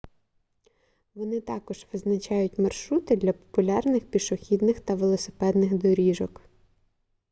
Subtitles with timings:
[1.15, 6.41] вони також визначають маршрути для популярних пішохідних та велосипедних доріжок